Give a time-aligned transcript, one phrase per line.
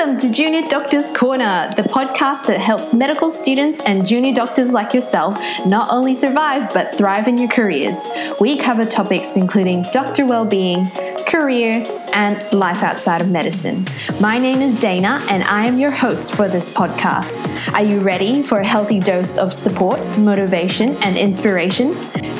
[0.00, 4.94] Welcome to Junior Doctors Corner, the podcast that helps medical students and junior doctors like
[4.94, 8.02] yourself not only survive but thrive in your careers.
[8.40, 10.86] We cover topics including doctor well-being,
[11.28, 11.84] career,
[12.14, 13.86] and life outside of medicine.
[14.22, 17.46] My name is Dana, and I am your host for this podcast.
[17.74, 21.92] Are you ready for a healthy dose of support, motivation, and inspiration?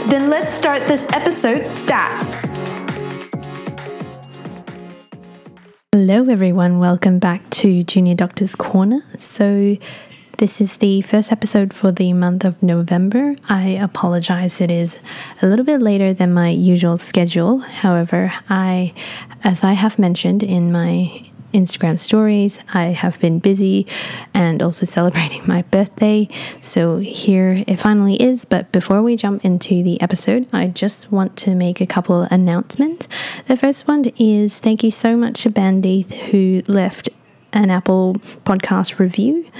[0.08, 2.39] Then let's start this episode stat.
[6.10, 6.80] Hello, everyone.
[6.80, 9.04] Welcome back to Junior Doctors Corner.
[9.16, 9.76] So,
[10.38, 13.36] this is the first episode for the month of November.
[13.48, 14.98] I apologize, it is
[15.40, 17.58] a little bit later than my usual schedule.
[17.58, 18.92] However, I,
[19.44, 22.60] as I have mentioned in my Instagram stories.
[22.72, 23.86] I have been busy
[24.34, 26.28] and also celebrating my birthday.
[26.60, 28.44] So here it finally is.
[28.44, 33.08] But before we jump into the episode, I just want to make a couple announcements.
[33.46, 37.08] The first one is thank you so much to Bandy who left
[37.52, 38.14] an Apple
[38.44, 39.50] podcast review.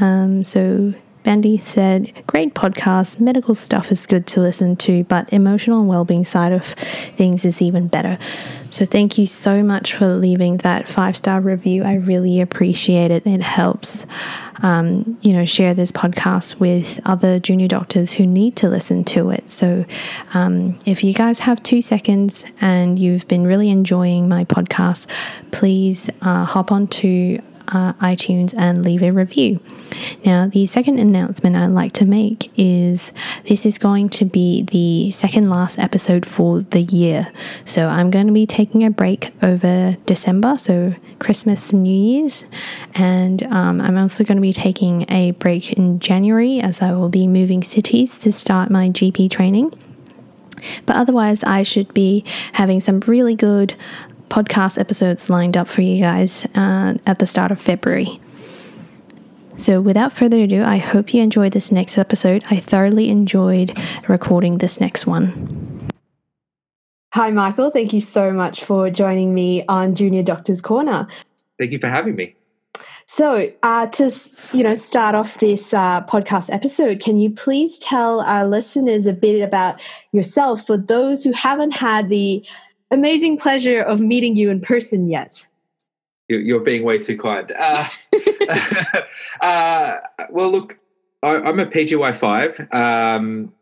[0.00, 3.20] Um, so Bandy said, Great podcast.
[3.20, 7.60] Medical stuff is good to listen to, but emotional and well-being side of things is
[7.60, 8.18] even better.
[8.70, 11.82] So thank you so much for leaving that five-star review.
[11.82, 13.26] I really appreciate it.
[13.26, 14.06] It helps
[14.62, 19.30] um, you know, share this podcast with other junior doctors who need to listen to
[19.30, 19.48] it.
[19.48, 19.84] So,
[20.34, 25.06] um, if you guys have two seconds and you've been really enjoying my podcast,
[25.50, 27.40] please uh, hop on to
[27.72, 29.60] uh, iTunes and leave a review.
[30.24, 33.12] Now, the second announcement I'd like to make is
[33.44, 37.32] this is going to be the second last episode for the year.
[37.64, 42.44] So, I'm going to be taking a break over December, so Christmas and New Year's,
[42.94, 47.08] and um, I'm also going to be taking a break in January as I will
[47.08, 49.72] be moving cities to start my GP training.
[50.86, 53.74] But otherwise, I should be having some really good
[54.30, 58.20] podcast episodes lined up for you guys uh, at the start of February.
[59.58, 62.42] So, without further ado, I hope you enjoyed this next episode.
[62.50, 65.90] I thoroughly enjoyed recording this next one.
[67.12, 67.70] Hi, Michael.
[67.70, 71.08] Thank you so much for joining me on Junior Doctor's Corner.
[71.58, 72.36] Thank you for having me.
[73.04, 74.12] So, uh, to
[74.52, 79.12] you know, start off this uh, podcast episode, can you please tell our listeners a
[79.12, 79.80] bit about
[80.12, 82.46] yourself for those who haven't had the
[82.90, 85.46] amazing pleasure of meeting you in person yet.
[86.28, 87.50] You're being way too kind.
[87.52, 87.88] Uh,
[89.40, 89.96] uh,
[90.30, 90.76] well, look,
[91.22, 92.72] I, am a PGY5.
[92.72, 93.52] Um,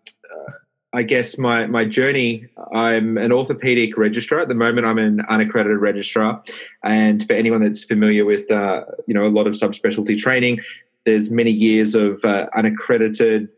[0.93, 2.47] I guess my my journey.
[2.75, 4.87] I'm an orthopedic registrar at the moment.
[4.87, 6.43] I'm an unaccredited registrar,
[6.83, 10.61] and for anyone that's familiar with uh, you know a lot of subspecialty training,
[11.05, 13.49] there's many years of uh, unaccredited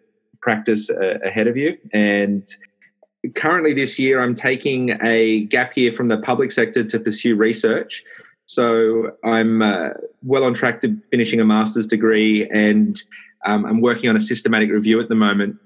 [0.40, 2.48] practice uh, ahead of you, and
[3.34, 8.04] currently this year I'm taking a gap year from the public sector to pursue research.
[8.46, 9.90] So I'm uh,
[10.22, 13.00] well on track to finishing a master's degree and
[13.46, 15.56] um, I'm working on a systematic review at the moment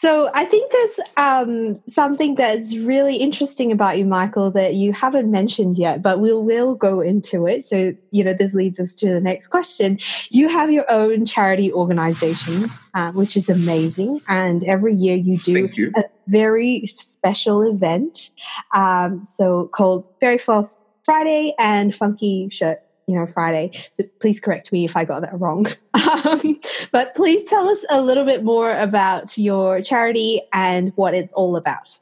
[0.00, 5.30] so I think there's um, something that's really interesting about you, Michael, that you haven't
[5.30, 7.66] mentioned yet, but we will go into it.
[7.66, 9.98] So you know, this leads us to the next question.
[10.30, 15.68] You have your own charity organization, uh, which is amazing, and every year you do
[15.74, 15.92] you.
[15.94, 18.30] a very special event,
[18.74, 23.72] um, so called Fairy Floss Friday and Funky Shirt you know Friday.
[23.92, 25.66] So please correct me if I got that wrong.
[26.24, 26.58] Um,
[26.92, 31.56] but please tell us a little bit more about your charity and what it's all
[31.56, 31.98] about.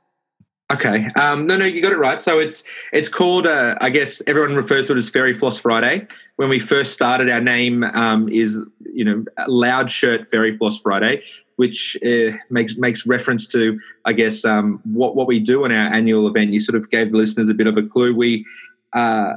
[0.70, 1.06] Okay.
[1.18, 2.20] Um, no, no, you got it right.
[2.20, 3.46] So it's it's called.
[3.46, 6.06] Uh, I guess everyone refers to it as Fairy Floss Friday.
[6.36, 11.22] When we first started, our name um, is you know Loud Shirt Fairy Floss Friday,
[11.56, 15.92] which uh, makes makes reference to I guess um, what what we do in our
[15.92, 16.52] annual event.
[16.52, 18.14] You sort of gave the listeners a bit of a clue.
[18.14, 18.44] We
[18.92, 19.34] uh,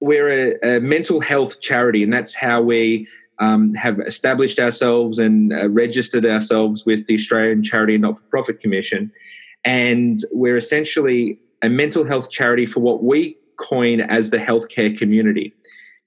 [0.00, 5.52] we're a, a, mental health charity, and that's how we um, have established ourselves and
[5.52, 9.10] uh, registered ourselves with the Australian Charity and Not for Profit Commission.
[9.64, 15.54] And we're essentially a mental health charity for what we coin as the healthcare community.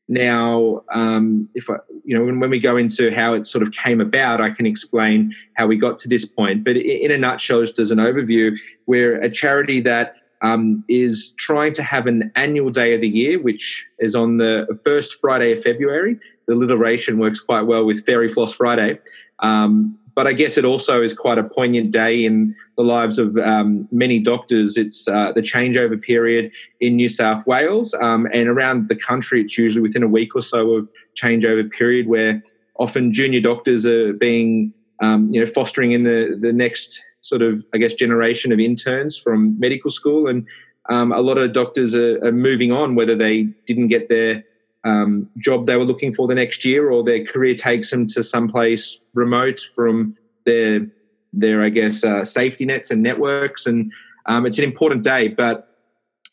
[0.09, 1.75] Now, um, if I,
[2.05, 4.65] you know, when, when, we go into how it sort of came about, I can
[4.65, 6.63] explain how we got to this point.
[6.63, 8.55] But in a nutshell, just as an overview,
[8.85, 13.41] we're a charity that um, is trying to have an annual day of the year,
[13.41, 16.17] which is on the first Friday of February.
[16.47, 18.99] The alliteration works quite well with Fairy Floss Friday.
[19.39, 23.37] Um, but I guess it also is quite a poignant day in the lives of
[23.37, 24.75] um, many doctors.
[24.75, 29.41] It's uh, the changeover period in New South Wales um, and around the country.
[29.43, 32.41] It's usually within a week or so of changeover period where
[32.79, 34.73] often junior doctors are being,
[35.03, 39.17] um, you know, fostering in the the next sort of, I guess, generation of interns
[39.17, 40.27] from medical school.
[40.27, 40.47] And
[40.89, 44.45] um, a lot of doctors are, are, moving on, whether they didn't get their
[44.85, 48.23] um, job they were looking for the next year, or their career takes them to
[48.23, 50.15] someplace remote from
[50.45, 50.87] their
[51.33, 53.65] their I guess uh, safety nets and networks.
[53.65, 53.91] And
[54.27, 55.75] um, it's an important day, but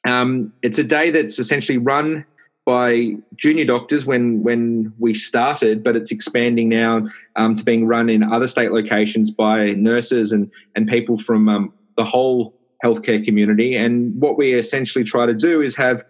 [0.07, 2.25] um, it's a day that's essentially run
[2.65, 7.07] by junior doctors when when we started, but it's expanding now
[7.37, 11.73] um, to being run in other state locations by nurses and and people from um,
[11.97, 13.77] the whole healthcare community.
[13.77, 16.05] And what we essentially try to do is have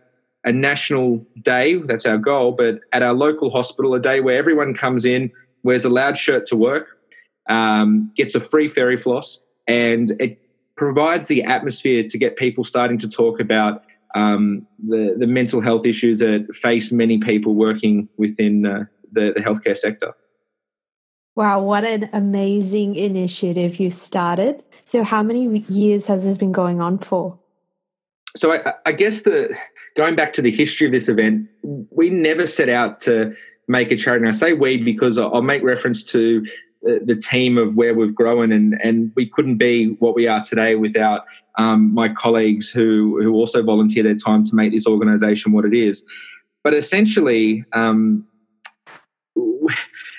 [0.44, 1.74] a national day.
[1.74, 5.30] That's our goal, but at our local hospital, a day where everyone comes in,
[5.62, 6.88] wears a loud shirt to work,
[7.48, 10.40] um, gets a free fairy floss, and it
[10.76, 15.86] provides the atmosphere to get people starting to talk about um, the, the mental health
[15.86, 20.14] issues that face many people working within uh, the, the healthcare sector.
[21.36, 24.62] Wow, what an amazing initiative you started.
[24.84, 27.38] So, how many years has this been going on for?
[28.36, 29.56] So, I, I guess the
[29.96, 33.34] going back to the history of this event, we never set out to
[33.66, 34.26] make a charity.
[34.26, 36.46] And I say we because I'll make reference to
[36.84, 40.74] the team of where we've grown, and and we couldn't be what we are today
[40.74, 41.22] without
[41.58, 45.74] um, my colleagues who who also volunteer their time to make this organisation what it
[45.74, 46.04] is.
[46.62, 48.26] But essentially, um,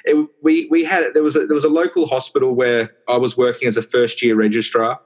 [0.06, 3.38] it, we we had there was a, there was a local hospital where I was
[3.38, 5.00] working as a first year registrar,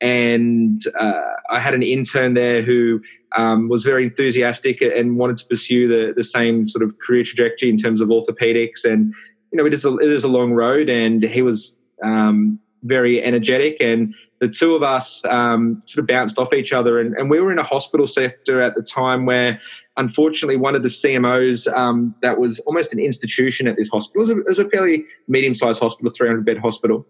[0.00, 3.00] and uh, I had an intern there who
[3.36, 7.68] um, was very enthusiastic and wanted to pursue the the same sort of career trajectory
[7.68, 9.14] in terms of orthopedics and
[9.52, 13.22] you know, it is a, it is a long road, and he was um, very
[13.22, 17.28] energetic, and the two of us um, sort of bounced off each other, and, and,
[17.28, 19.60] we were in a hospital sector at the time where,
[19.96, 24.28] unfortunately, one of the CMOs um, that was almost an institution at this hospital it
[24.28, 27.06] was a, it was a fairly medium-sized hospital, 300 bed hospital.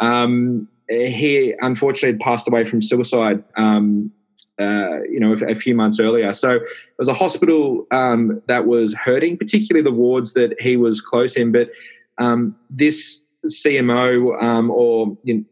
[0.00, 4.10] Um, he unfortunately passed away from suicide um,
[4.60, 6.32] uh, you know, a, few months earlier.
[6.32, 6.62] So it
[6.98, 11.52] was a hospital um, that was hurting, particularly the wards that he was close in.
[11.52, 11.70] But
[12.18, 15.44] um, this CMO um, or you know,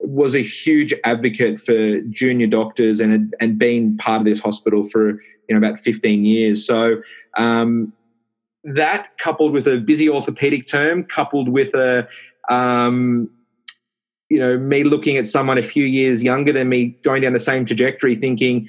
[0.00, 5.10] was a huge advocate for junior doctors and and been part of this hospital for
[5.48, 6.66] you know about 15 years.
[6.66, 6.96] So
[7.38, 7.92] um,
[8.64, 12.06] that coupled with a busy orthopedic term, coupled with a
[12.50, 13.30] um,
[14.32, 17.38] you know, me looking at someone a few years younger than me going down the
[17.38, 18.66] same trajectory, thinking,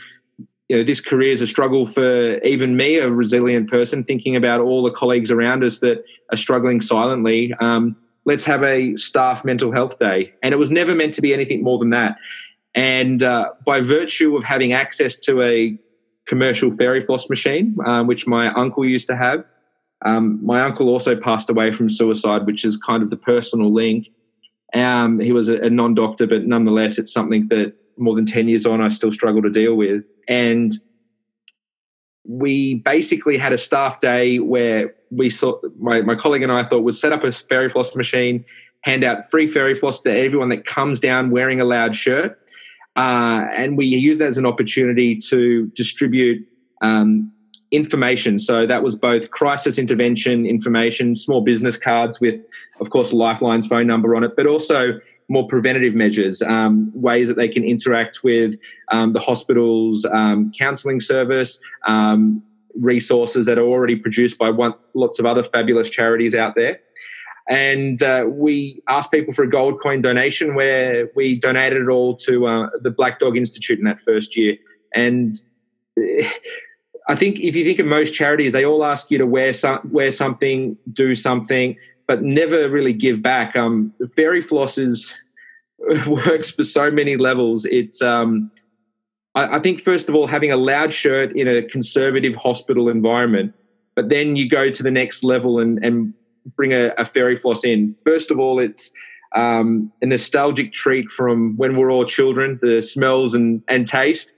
[0.68, 4.60] you know, this career is a struggle for even me, a resilient person, thinking about
[4.60, 7.54] all the colleagues around us that are struggling silently.
[7.62, 7.96] Um,
[8.26, 10.34] let's have a staff mental health day.
[10.44, 12.18] And it was never meant to be anything more than that.
[12.76, 15.80] And uh, by virtue of having access to a
[16.26, 19.48] commercial fairy floss machine, um, which my uncle used to have,
[20.04, 24.10] um, my uncle also passed away from suicide, which is kind of the personal link.
[24.74, 28.48] Um, he was a, a non doctor, but nonetheless, it's something that more than 10
[28.48, 30.04] years on, I still struggle to deal with.
[30.28, 30.74] And
[32.26, 36.84] we basically had a staff day where we saw my, my colleague and I thought
[36.84, 38.46] would set up a fairy floss machine,
[38.82, 42.40] hand out free fairy floss to everyone that comes down wearing a loud shirt.
[42.96, 46.48] Uh, and we use that as an opportunity to distribute
[46.82, 47.32] um,
[47.74, 48.38] information.
[48.38, 52.40] So that was both crisis intervention information, small business cards with,
[52.80, 57.36] of course, Lifeline's phone number on it, but also more preventative measures, um, ways that
[57.36, 58.56] they can interact with
[58.92, 62.44] um, the hospital's um, counselling service, um,
[62.76, 66.80] resources that are already produced by one, lots of other fabulous charities out there.
[67.50, 72.16] And uh, we asked people for a gold coin donation where we donated it all
[72.18, 74.56] to uh, the Black Dog Institute in that first year.
[74.94, 75.36] And
[77.08, 79.80] I think if you think of most charities, they all ask you to wear some,
[79.92, 81.76] wear something, do something,
[82.08, 83.56] but never really give back.
[83.56, 85.14] Um, Fairy Flosses
[86.08, 87.66] works for so many levels.
[87.66, 88.52] It's um,
[89.36, 93.54] I, I, think first of all having a loud shirt in a conservative hospital environment,
[93.96, 96.14] but then you go to the next level and, and
[96.56, 97.96] bring a, a fairy floss in.
[98.06, 98.92] First of all, it's
[99.36, 104.34] um, a nostalgic treat from when we're all children, the smells and, and taste.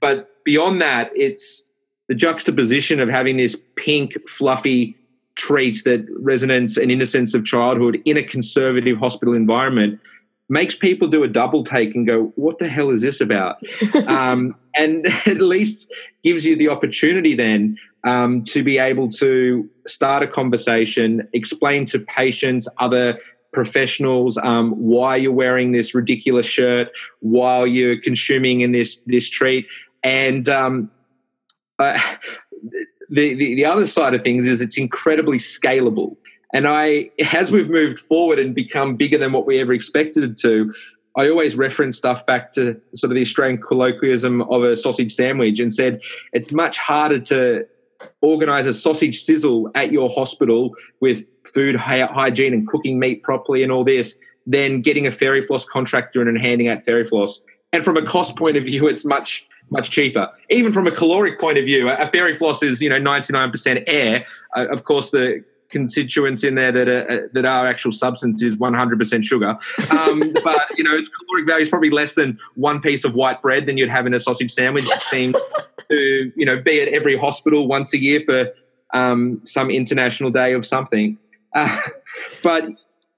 [0.00, 1.64] But beyond that, it's
[2.10, 4.96] the juxtaposition of having this pink, fluffy
[5.36, 10.00] treat that resonates an innocence of childhood in a conservative hospital environment
[10.48, 13.58] makes people do a double take and go, "What the hell is this about?"
[14.08, 15.92] um, and at least
[16.24, 22.00] gives you the opportunity then um, to be able to start a conversation, explain to
[22.00, 23.20] patients, other
[23.52, 26.88] professionals um, why you're wearing this ridiculous shirt,
[27.20, 29.68] while you're consuming in this this treat,
[30.02, 30.90] and um,
[31.80, 31.98] uh,
[33.08, 36.16] the, the, the other side of things is it's incredibly scalable.
[36.52, 40.74] And I, as we've moved forward and become bigger than what we ever expected to,
[41.16, 45.58] I always reference stuff back to sort of the Australian colloquialism of a sausage sandwich
[45.58, 46.00] and said
[46.32, 47.66] it's much harder to
[48.20, 53.72] organize a sausage sizzle at your hospital with food hygiene and cooking meat properly and
[53.72, 57.42] all this than getting a fairy floss contractor and handing out fairy floss.
[57.72, 60.28] And from a cost point of view, it's much much cheaper.
[60.48, 63.50] Even from a caloric point of view, a fairy floss is you know ninety nine
[63.50, 64.24] percent air.
[64.56, 68.56] Uh, of course, the constituents in there that are uh, that are actual substance is
[68.56, 69.56] 100% sugar.
[69.90, 73.40] Um, but you know, its caloric value is probably less than one piece of white
[73.40, 74.90] bread than you'd have in a sausage sandwich.
[74.90, 75.36] It seems
[75.90, 78.52] to you know be at every hospital once a year for
[78.92, 81.18] um, some international day of something.
[81.54, 81.80] Uh,
[82.42, 82.68] but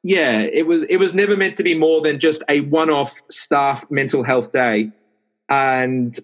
[0.02, 3.88] yeah, it was it was never meant to be more than just a one-off staff
[3.90, 4.90] mental health day,
[5.48, 6.18] and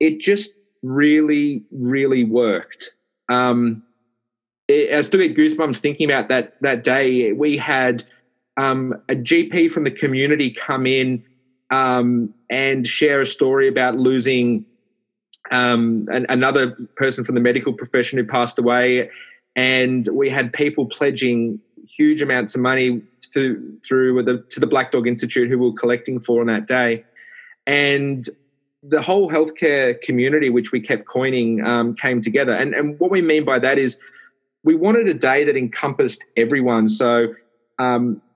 [0.00, 2.90] it just really really worked.
[3.28, 3.82] Um,
[4.68, 7.32] it, I still get goosebumps thinking about that that day.
[7.32, 8.04] We had
[8.56, 11.24] um, a GP from the community come in
[11.70, 14.64] um, and share a story about losing
[15.50, 19.10] um, an, another person from the medical profession who passed away,
[19.56, 24.90] and we had people pledging huge amounts of money through, through the, to the Black
[24.92, 27.04] Dog Institute who we were collecting for on that day,
[27.66, 28.26] and
[28.86, 32.52] the whole healthcare community, which we kept coining, um, came together.
[32.52, 33.98] And, and what we mean by that is
[34.62, 36.88] we wanted a day that encompassed everyone.
[36.88, 37.28] So,
[37.78, 38.20] um,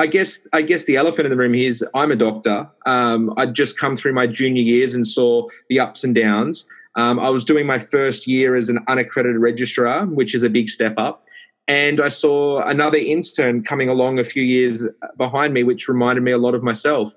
[0.00, 2.68] I guess I guess the elephant in the room here is I'm a doctor.
[2.86, 6.68] Um, I'd just come through my junior years and saw the ups and downs.
[6.94, 10.70] Um, I was doing my first year as an unaccredited registrar, which is a big
[10.70, 11.24] step up.
[11.66, 14.86] And I saw another intern coming along a few years
[15.16, 17.12] behind me, which reminded me a lot of myself.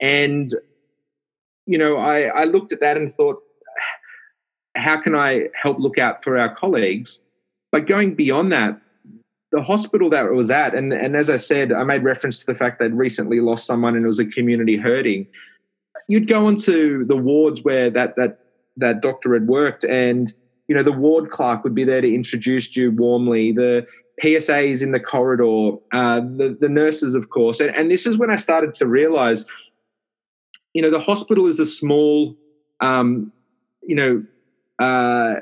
[0.00, 0.50] And,
[1.66, 3.42] you know, I, I looked at that and thought,
[4.76, 7.20] how can I help look out for our colleagues?
[7.70, 8.80] But going beyond that,
[9.52, 12.46] the hospital that it was at, and, and as I said, I made reference to
[12.46, 15.26] the fact they'd recently lost someone and it was a community hurting.
[16.08, 18.40] You'd go into the wards where that that
[18.76, 20.30] that doctor had worked, and
[20.66, 23.52] you know the ward clerk would be there to introduce you warmly.
[23.52, 23.86] The
[24.22, 28.30] PSAs in the corridor, uh, the the nurses, of course, and, and this is when
[28.30, 29.46] I started to realize,
[30.74, 32.36] you know, the hospital is a small,
[32.80, 33.32] um,
[33.82, 34.24] you know,
[34.78, 35.40] uh,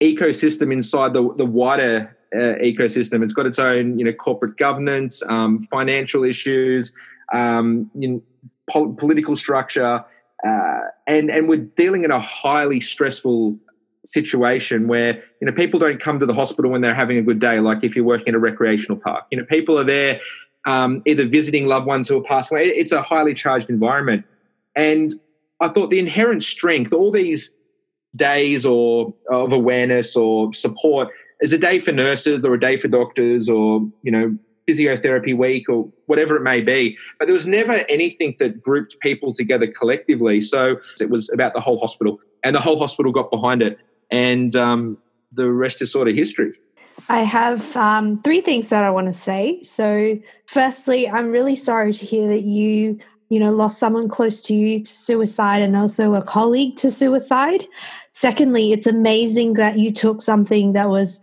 [0.00, 3.22] ecosystem inside the, the wider uh, ecosystem.
[3.24, 6.92] It's got its own, you know, corporate governance, um, financial issues,
[7.32, 8.22] um, you know,
[8.70, 10.04] pol- political structure,
[10.46, 13.56] uh, and and we're dealing in a highly stressful
[14.04, 17.38] situation where you know people don't come to the hospital when they're having a good
[17.38, 17.60] day.
[17.60, 20.20] Like if you're working in a recreational park, you know, people are there
[20.66, 22.68] um, either visiting loved ones who are passing away.
[22.68, 24.24] It's a highly charged environment,
[24.74, 25.14] and
[25.60, 27.54] I thought the inherent strength, all these
[28.14, 31.08] days or of awareness or support
[31.40, 34.36] is a day for nurses or a day for doctors or you know
[34.68, 36.96] physiotherapy week or whatever it may be.
[37.18, 40.40] But there was never anything that grouped people together collectively.
[40.40, 42.20] So it was about the whole hospital.
[42.44, 43.78] And the whole hospital got behind it.
[44.10, 44.98] And um,
[45.32, 46.52] the rest is sort of history.
[47.08, 49.62] I have um, three things that I want to say.
[49.62, 52.98] So, firstly, I'm really sorry to hear that you
[53.32, 57.66] you know, lost someone close to you to suicide and also a colleague to suicide.
[58.12, 61.18] Secondly, it's amazing that you took something that was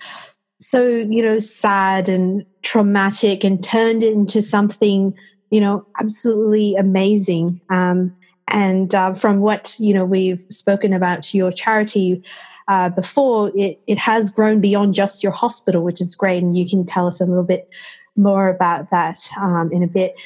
[0.60, 5.14] so, you know, sad and traumatic and turned it into something,
[5.52, 7.62] you know, absolutely amazing.
[7.70, 8.12] Um,
[8.48, 12.24] and uh, from what, you know, we've spoken about your charity,
[12.70, 16.42] uh, before, it, it has grown beyond just your hospital, which is great.
[16.42, 17.70] And you can tell us a little bit
[18.18, 20.20] more about that um, in a bit.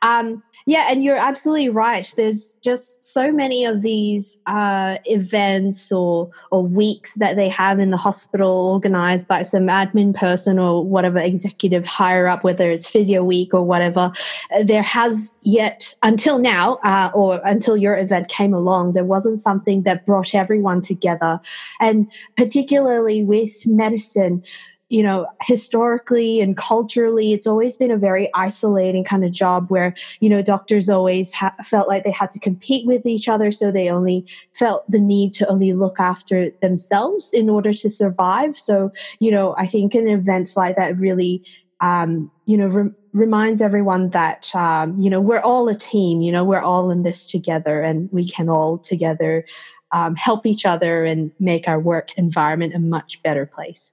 [0.00, 2.12] Um, yeah, and you're absolutely right.
[2.16, 7.92] There's just so many of these uh, events or or weeks that they have in
[7.92, 13.22] the hospital, organized by some admin person or whatever executive higher up, whether it's Physio
[13.22, 14.10] Week or whatever.
[14.64, 19.84] There has yet until now, uh, or until your event came along, there wasn't something
[19.84, 21.38] that brought everyone together,
[21.80, 24.42] and particularly with medicine
[24.88, 29.94] you know, historically and culturally, it's always been a very isolating kind of job where,
[30.20, 33.50] you know, doctors always ha- felt like they had to compete with each other.
[33.50, 34.24] So they only
[34.54, 38.56] felt the need to only look after themselves in order to survive.
[38.56, 41.44] So, you know, I think an event like that really,
[41.80, 46.30] um, you know, re- reminds everyone that, um, you know, we're all a team, you
[46.30, 49.44] know, we're all in this together and we can all together
[49.90, 53.92] um, help each other and make our work environment a much better place.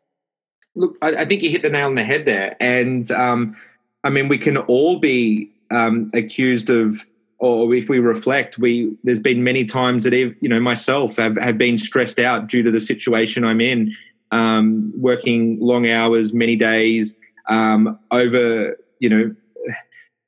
[0.76, 2.56] Look, I, I, think you hit the nail on the head there.
[2.60, 3.56] And um,
[4.04, 7.06] I mean, we can all be um, accused of,
[7.38, 11.58] or if we reflect, we there's been many times that you know myself have, have
[11.58, 13.96] been stressed out due to the situation I'm in,
[14.32, 17.18] um, working long hours, many days,
[17.50, 19.36] um, over you know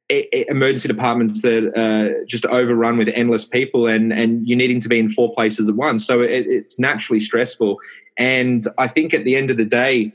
[0.10, 5.00] emergency departments that uh, just overrun with endless people and and you needing to be
[5.00, 6.06] in four places at once.
[6.06, 7.80] So it, it's naturally stressful.
[8.18, 10.14] And i think at the end of the day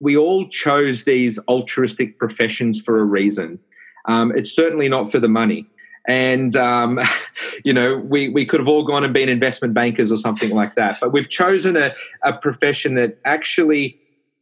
[0.00, 3.58] we all chose these altruistic professions for a reason.
[4.06, 5.66] Um, it's certainly not for the money.
[6.08, 6.98] And um,
[7.64, 10.74] you know we, we could have all gone and been investment bankers or something like
[10.74, 10.98] that.
[11.00, 14.00] But we've chosen a, a profession that actually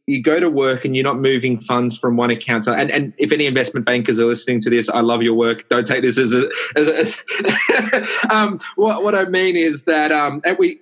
[0.09, 3.13] you go to work and you're not moving funds from one account to, and, and
[3.19, 5.69] if any investment bankers are listening to this i love your work.
[5.69, 10.11] Don't take this as a as, a, as um, what, what i mean is that
[10.11, 10.79] um, we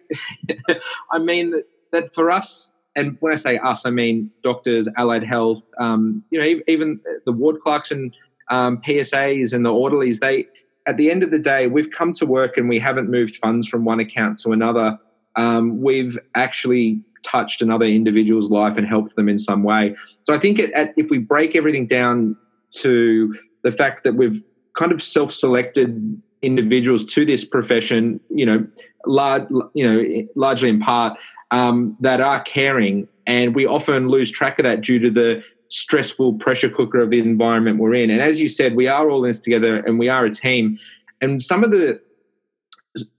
[1.11, 5.23] i mean that, that for us and when i say us i mean doctors allied
[5.23, 8.13] health um, you know even the ward clerks and
[8.49, 10.45] um, psas and the orderlies they
[10.85, 13.65] at the end of the day we've come to work and we haven't moved funds
[13.67, 14.99] from one account to another
[15.37, 19.95] um, we've actually touched another individual's life and helped them in some way.
[20.23, 22.35] So I think it, at, if we break everything down
[22.81, 24.41] to the fact that we've
[24.73, 28.67] kind of self-selected individuals to this profession, you know,
[29.05, 31.17] large, you know, largely in part
[31.51, 36.33] um, that are caring, and we often lose track of that due to the stressful
[36.35, 38.09] pressure cooker of the environment we're in.
[38.09, 40.77] And as you said, we are all in this together, and we are a team.
[41.21, 41.99] And some of the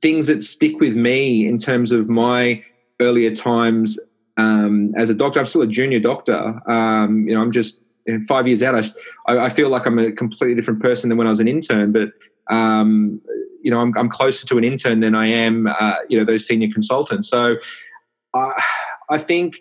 [0.00, 2.62] things that stick with me in terms of my
[3.00, 3.98] earlier times
[4.36, 5.40] um, as a doctor.
[5.40, 6.60] I'm still a junior doctor.
[6.70, 7.80] Um, you know, I'm just
[8.26, 8.74] five years out.
[9.26, 11.92] I, I, feel like I'm a completely different person than when I was an intern.
[11.92, 12.10] But
[12.52, 13.20] um,
[13.62, 16.46] you know, I'm, I'm, closer to an intern than I am, uh, you know, those
[16.46, 17.28] senior consultants.
[17.28, 17.56] So
[18.34, 18.52] uh,
[19.10, 19.58] I think,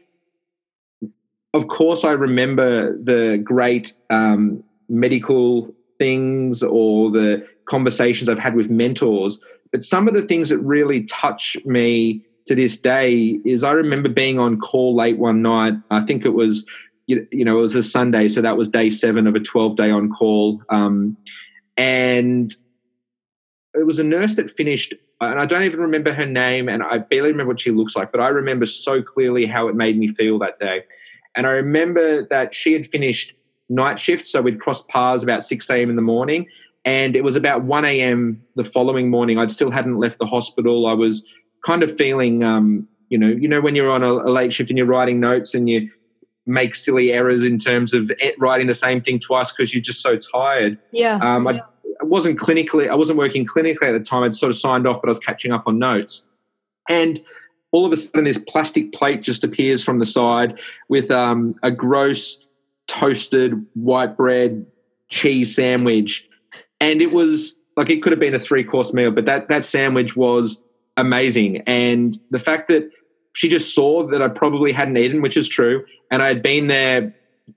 [1.53, 8.69] of course, I remember the great um, medical things or the conversations I've had with
[8.69, 9.39] mentors.
[9.71, 14.09] But some of the things that really touch me to this day is I remember
[14.09, 15.73] being on call late one night.
[15.91, 16.65] I think it was,
[17.07, 19.91] you, know, it was a Sunday, so that was day seven of a 12 day
[19.91, 20.61] on call.
[20.69, 21.17] Um,
[21.75, 22.53] and
[23.73, 26.99] it was a nurse that finished, and I don't even remember her name, and I
[26.99, 30.09] barely remember what she looks like, but I remember so clearly how it made me
[30.09, 30.83] feel that day.
[31.35, 33.33] And I remember that she had finished
[33.69, 35.89] night shift, so we'd crossed paths about 6 a.m.
[35.89, 36.47] in the morning.
[36.85, 38.41] And it was about 1 a.m.
[38.55, 39.37] the following morning.
[39.37, 40.87] I'd still hadn't left the hospital.
[40.87, 41.25] I was
[41.65, 44.69] kind of feeling, um, you know, you know, when you're on a, a late shift
[44.69, 45.89] and you're writing notes and you
[46.45, 50.17] make silly errors in terms of writing the same thing twice because you're just so
[50.17, 50.79] tired.
[50.91, 51.19] Yeah.
[51.21, 51.59] Um, I,
[52.01, 54.23] I wasn't clinically, I wasn't working clinically at the time.
[54.23, 56.23] I'd sort of signed off, but I was catching up on notes.
[56.89, 57.19] And
[57.71, 60.57] all of a sudden, this plastic plate just appears from the side
[60.89, 62.45] with um, a gross
[62.87, 64.65] toasted white bread
[65.09, 66.27] cheese sandwich.
[66.79, 69.65] And it was like it could have been a three course meal, but that, that
[69.65, 70.61] sandwich was
[70.95, 71.61] amazing.
[71.67, 72.89] And the fact that
[73.33, 76.67] she just saw that I probably hadn't eaten, which is true, and I had been
[76.67, 77.13] there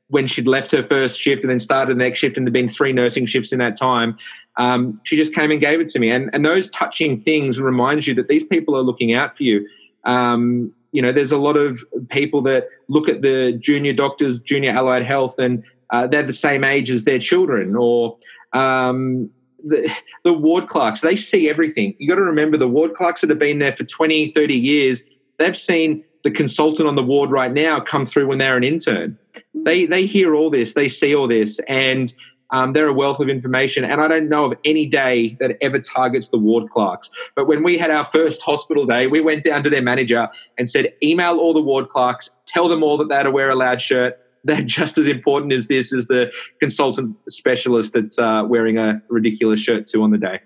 [0.08, 2.68] when she'd left her first shift and then started the next shift, and there'd been
[2.68, 4.16] three nursing shifts in that time.
[4.56, 8.06] Um, she just came and gave it to me, and and those touching things remind
[8.06, 9.66] you that these people are looking out for you.
[10.04, 14.72] Um, you know, there's a lot of people that look at the junior doctors, junior
[14.72, 18.18] allied health, and uh, they're the same age as their children, or
[18.52, 19.30] um,
[19.64, 19.90] the,
[20.24, 21.94] the ward clerks, they see everything.
[21.98, 25.04] You got to remember the ward clerks that have been there for 20, 30 years,
[25.38, 29.18] they've seen the consultant on the ward right now come through when they're an intern.
[29.54, 32.12] They, they hear all this, they see all this, and
[32.50, 33.84] um, they're a wealth of information.
[33.84, 37.10] And I don't know of any day that ever targets the ward clerks.
[37.36, 40.28] But when we had our first hospital day, we went down to their manager
[40.58, 43.50] and said, email all the ward clerks, tell them all that they had to wear
[43.50, 48.42] a loud shirt, they're just as important as this as the consultant specialist that's uh,
[48.46, 50.40] wearing a ridiculous shirt too on the day.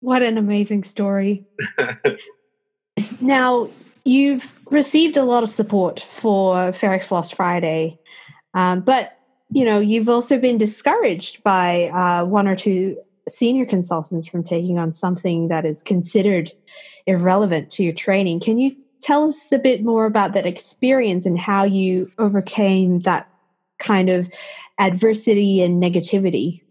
[0.00, 1.46] What an amazing story.
[3.20, 3.68] now,
[4.04, 7.98] you've received a lot of support for Fairy Floss Friday,
[8.54, 9.18] um, but
[9.50, 12.96] you know you've also been discouraged by uh, one or two
[13.28, 16.50] senior consultants from taking on something that is considered
[17.06, 18.40] irrelevant to your training.
[18.40, 23.28] Can you tell us a bit more about that experience and how you overcame that
[23.78, 24.30] kind of
[24.78, 26.62] adversity and negativity.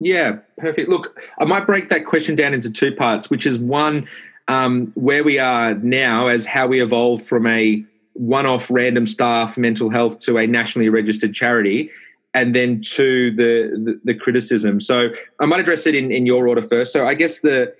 [0.00, 0.88] Yeah, perfect.
[0.88, 4.06] Look, I might break that question down into two parts, which is one,
[4.48, 9.58] um, where we are now as how we evolved from a one off random staff
[9.58, 11.90] mental health to a nationally registered charity.
[12.34, 14.78] And then to the, the, the criticism.
[14.78, 15.08] So
[15.40, 16.92] I might address it in, in your order first.
[16.92, 17.74] So I guess the,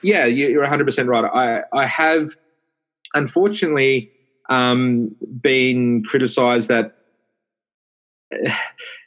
[0.00, 1.24] yeah, you're 100% right.
[1.24, 2.30] I, I have
[3.12, 4.10] unfortunately
[4.48, 6.96] um, been criticised that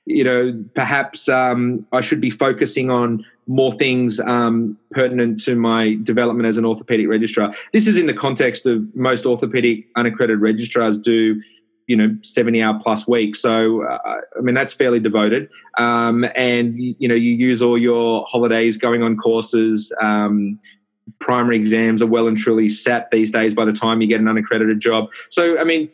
[0.08, 5.98] you know perhaps um, I should be focusing on more things um, pertinent to my
[6.04, 7.54] development as an orthopedic registrar.
[7.74, 11.41] This is in the context of most orthopedic unaccredited registrars do
[11.88, 13.36] you know 70 hour plus week.
[13.36, 15.50] So uh, i mean that's fairly devoted.
[15.78, 20.58] Um, and you know you use all your holidays going on courses um,
[21.20, 24.28] primary exams are well and truly sat these days by the time you get an
[24.30, 25.10] unaccredited job.
[25.30, 25.89] So i mean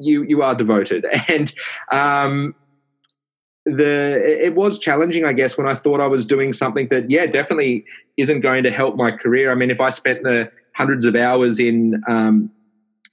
[0.00, 1.06] you you are devoted.
[1.28, 1.52] And
[1.92, 2.54] um,
[3.76, 7.26] the it was challenging i guess when i thought i was doing something that yeah
[7.26, 7.84] definitely
[8.16, 11.58] isn't going to help my career i mean if i spent the hundreds of hours
[11.60, 12.50] in um,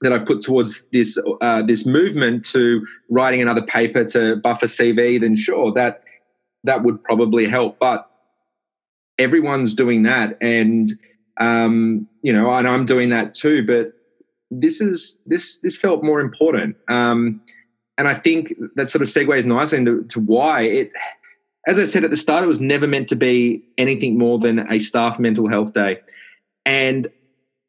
[0.02, 5.20] that I've put towards this uh, this movement to writing another paper to buffer CV,
[5.20, 6.04] then sure that
[6.64, 7.80] that would probably help.
[7.80, 8.10] But
[9.18, 10.92] everyone's doing that, and
[11.40, 13.66] um, you know, and I'm doing that too.
[13.66, 13.94] But
[14.52, 17.42] this is this this felt more important, um,
[17.98, 20.92] and I think that sort of segues nicely into to why it.
[21.66, 24.72] As I said at the start, it was never meant to be anything more than
[24.72, 26.00] a staff mental health day,
[26.66, 27.10] and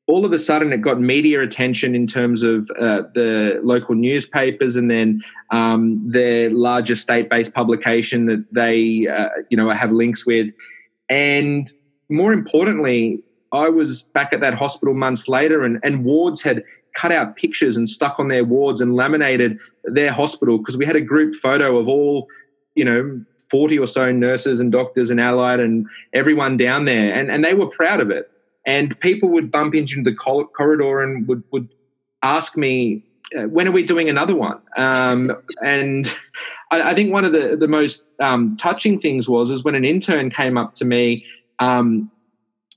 [0.08, 4.74] all of a sudden it got media attention in terms of uh, the local newspapers
[4.74, 10.48] and then um, their larger state-based publication that they uh, you know have links with
[11.08, 11.70] and
[12.08, 16.64] more importantly i was back at that hospital months later and, and wards had
[16.98, 20.96] cut out pictures and stuck on their wards and laminated their hospital because we had
[20.96, 22.26] a group photo of all
[22.74, 27.30] you know 40 or so nurses and doctors and allied and everyone down there and,
[27.30, 28.30] and they were proud of it.
[28.66, 31.68] And people would bump into the corridor and would would
[32.22, 33.04] ask me
[33.36, 34.58] uh, when are we doing another one?
[34.76, 35.32] Um,
[35.62, 36.06] and
[36.70, 39.84] I, I, think one of the the most um, touching things was is when an
[39.84, 41.24] intern came up to me
[41.60, 42.10] um,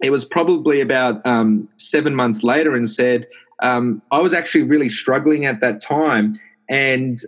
[0.01, 3.27] it was probably about um, seven months later and said
[3.61, 7.19] um, i was actually really struggling at that time and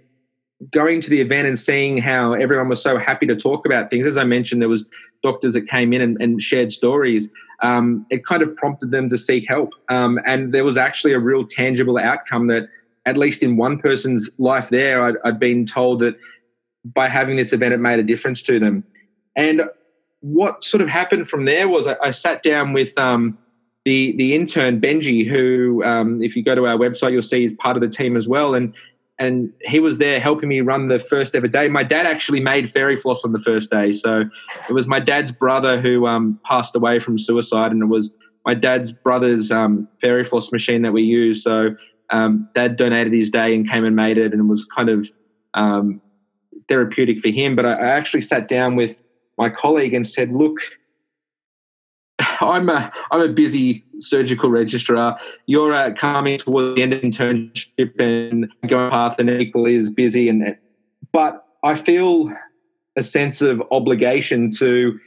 [0.72, 4.08] going to the event and seeing how everyone was so happy to talk about things
[4.08, 4.86] as i mentioned there was
[5.22, 7.32] doctors that came in and, and shared stories
[7.64, 9.72] um, it kind of prompted them to seek help.
[9.90, 12.68] Um, and there was actually a real tangible outcome that,
[13.06, 16.16] at least in one person's life there, I'd, I'd been told that
[16.86, 18.84] by having this event, it made a difference to them.
[19.36, 19.64] And
[20.20, 23.38] what sort of happened from there was I, I sat down with um,
[23.86, 27.54] the the intern Benji, who, um, if you go to our website, you'll see is
[27.54, 28.56] part of the team as well.
[28.56, 28.74] And
[29.20, 31.70] and he was there helping me run the first ever day.
[31.70, 34.24] My dad actually made fairy floss on the first day, so
[34.70, 38.14] it was my dad's brother who um, passed away from suicide, and it was
[38.46, 41.44] my dad's brother's um, fairy floss machine that we use.
[41.44, 41.76] So
[42.10, 45.10] um, dad donated his day and came and made it, and it was kind of
[45.54, 46.02] um,
[46.70, 47.56] therapeutic for him.
[47.56, 48.96] But I, I actually sat down with
[49.38, 50.60] my colleague and said, "Look."
[52.50, 55.20] I'm a I'm a busy surgical registrar.
[55.46, 60.30] You're uh, coming towards the end of internship and going path and equally as busy,
[60.30, 60.58] and
[61.12, 62.32] but I feel
[62.96, 65.00] a sense of obligation to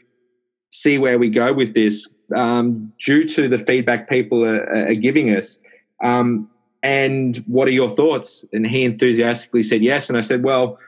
[0.70, 5.30] see where we go with this um, due to the feedback people are, are giving
[5.30, 5.60] us.
[6.02, 6.50] Um,
[6.82, 8.44] and what are your thoughts?
[8.52, 10.08] And he enthusiastically said yes.
[10.08, 10.78] And I said, well,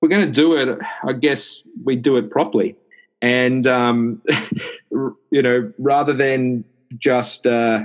[0.00, 0.78] we're going to do it.
[1.06, 2.76] I guess we do it properly
[3.22, 4.22] and um,
[5.30, 6.64] you know rather than
[6.98, 7.80] just uh,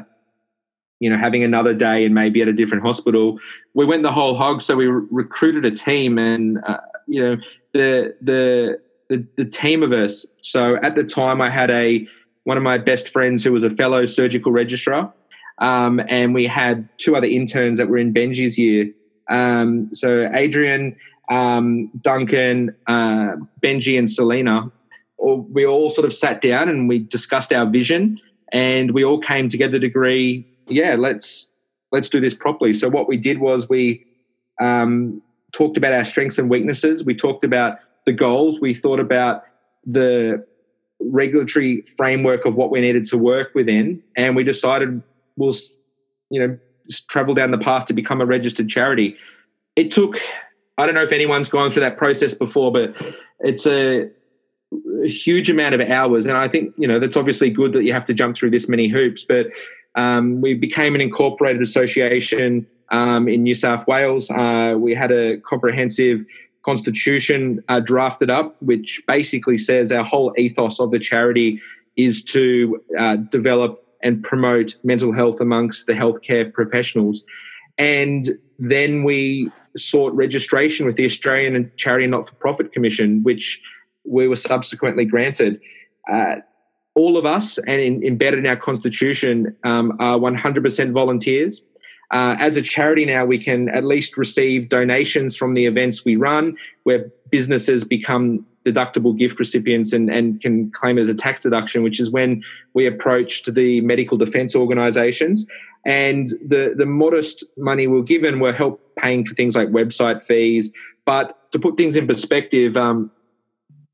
[1.00, 3.39] you know having another day and maybe at a different hospital
[3.76, 4.62] we went the whole hog.
[4.62, 7.38] So we re- recruited a team and uh, you know
[7.74, 10.26] the, the the the team of us.
[10.41, 12.08] So at the time i had a
[12.45, 15.13] one of my best friends who was a fellow surgical registrar
[15.60, 18.91] um, and we had two other interns that were in benji's year.
[19.30, 20.95] Um, so adrian
[21.30, 24.71] um, duncan uh, benji and selena
[25.17, 28.19] we all sort of sat down and we discussed our vision
[28.51, 31.49] and we all came together to agree yeah let's
[31.95, 32.73] let's do this properly.
[32.73, 34.06] So what we did was we
[34.62, 35.21] um,
[35.54, 37.06] talked about our strengths and weaknesses.
[37.06, 38.60] We talked about the goals.
[38.60, 39.43] We thought about
[39.86, 40.45] the
[40.99, 44.04] regulatory framework of what we needed to work within.
[44.17, 45.01] And we decided
[45.38, 45.56] we'll
[46.30, 46.58] you know
[47.08, 49.15] travel down the path to become a registered charity.
[49.75, 50.19] It took
[50.78, 52.93] i don't know if anyone's gone through that process before but
[53.39, 54.10] it's a
[55.08, 56.26] huge amount of hours.
[56.26, 58.68] And I think, you know, that's obviously good that you have to jump through this
[58.68, 59.26] many hoops.
[59.28, 59.48] But
[59.96, 64.30] um, we became an incorporated association um, in New South Wales.
[64.30, 66.26] Uh, we had a comprehensive
[66.63, 71.62] constitution uh, drafted up, which basically says our whole ethos of the charity
[71.96, 77.24] is to uh, develop and promote mental health amongst the healthcare professionals.
[77.78, 83.62] And then we sought registration with the Australian Charity Not for Profit Commission, which
[84.08, 85.60] we were subsequently granted.
[86.12, 86.36] Uh,
[86.96, 91.62] all of us, and in, embedded in our constitution, um, are 100% volunteers.
[92.12, 96.15] Uh, as a charity now, we can at least receive donations from the events we
[96.15, 101.84] run, where businesses become deductible gift recipients and, and can claim as a tax deduction,
[101.84, 105.46] which is when we approached the medical defence organisations.
[105.86, 110.24] And the, the modest money we we're given will help paying for things like website
[110.24, 110.74] fees.
[111.06, 113.12] But to put things in perspective, um,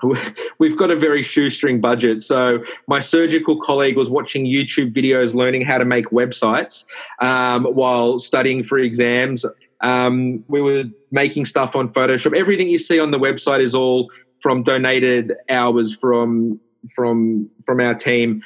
[0.60, 2.22] we've got a very shoestring budget.
[2.22, 6.86] So my surgical colleague was watching YouTube videos learning how to make websites
[7.20, 9.46] um, while studying for exams.
[9.82, 12.38] Um, we were making stuff on Photoshop.
[12.38, 16.60] Everything you see on the website is all from donated hours from
[16.96, 18.42] from from our team.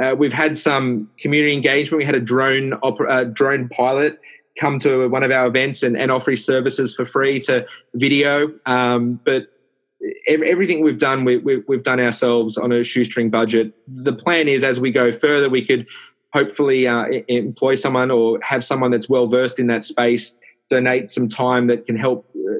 [0.00, 1.98] Uh, we've had some community engagement.
[1.98, 4.18] We had a drone uh, drone pilot
[4.58, 8.52] come to one of our events and, and offer his services for free to video.
[8.66, 9.48] Um, but
[10.26, 13.74] everything we've done, we, we, we've done ourselves on a shoestring budget.
[13.86, 15.86] The plan is as we go further, we could
[16.32, 20.36] hopefully uh, employ someone or have someone that's well versed in that space
[20.68, 22.54] donate some time that can help uh,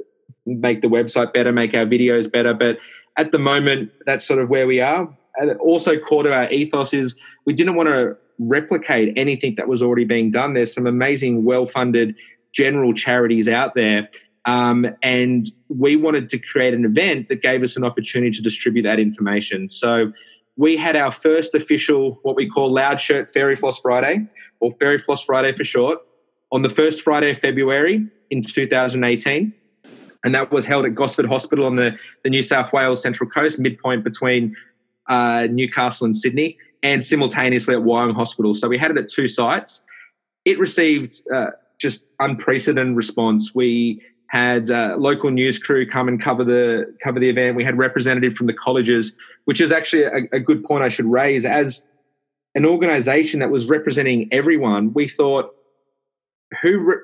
[0.45, 2.53] make the website better, make our videos better.
[2.53, 2.79] But
[3.17, 5.09] at the moment, that's sort of where we are.
[5.37, 9.83] And also, core to our ethos is we didn't want to replicate anything that was
[9.83, 10.55] already being done.
[10.55, 12.17] There's some amazing, well funded
[12.53, 14.09] general charities out there.
[14.47, 18.83] Um, and we wanted to create an event that gave us an opportunity to distribute
[18.83, 19.69] that information.
[19.71, 20.13] So
[20.57, 24.27] we had our first official, what we call Loud Shirt Fairy Floss Friday,
[24.61, 25.99] or Fairy Floss Friday for short,
[26.53, 29.53] on the first Friday of February in 2018.
[30.23, 33.59] And that was held at Gosford Hospital on the, the New South Wales Central Coast,
[33.59, 34.55] midpoint between
[35.09, 38.55] uh, Newcastle and Sydney and simultaneously at Wyong Hospital.
[38.55, 39.85] So we had it at two sites.
[40.45, 43.55] It received uh, just unprecedented response.
[43.55, 47.57] We had uh, local news crew come and cover the cover the event.
[47.57, 51.07] We had representative from the colleges, which is actually a, a good point I should
[51.07, 51.45] raise.
[51.45, 51.85] As
[52.55, 55.51] an organisation that was representing everyone, we thought,
[56.63, 56.95] who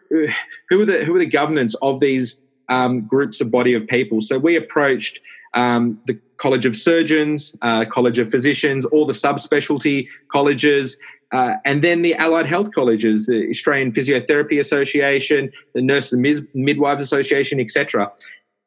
[0.71, 4.21] who are the who are the governance of these um, groups of body of people?
[4.21, 5.19] So we approached
[5.55, 10.97] um, the College of Surgeons, uh, College of Physicians, all the subspecialty colleges,
[11.33, 17.03] uh, and then the allied health colleges, the Australian Physiotherapy Association, the Nurses and Midwives
[17.03, 18.13] Association, etc.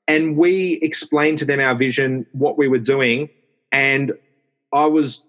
[0.08, 3.30] And we explained to them our vision, what we were doing,
[3.72, 4.14] and
[4.74, 5.26] I was,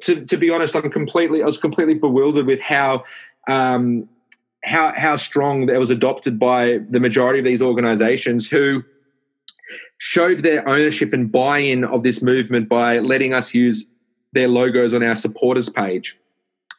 [0.00, 3.04] to, to be honest, I'm completely, I was completely bewildered with how.
[3.48, 4.08] Um,
[4.66, 8.82] how, how strong that was adopted by the majority of these organizations who
[9.98, 13.88] showed their ownership and buy-in of this movement by letting us use
[14.34, 16.18] their logos on our supporters page.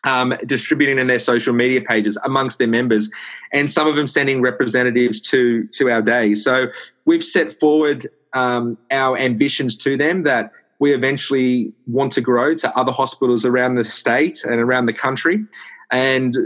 [0.04, 3.10] Um, distributing in their social media pages amongst their members,
[3.52, 6.36] and some of them sending representatives to to our day.
[6.36, 6.68] So
[7.06, 12.78] we've set forward um, our ambitions to them that we eventually want to grow to
[12.78, 15.44] other hospitals around the state and around the country,
[15.90, 16.38] and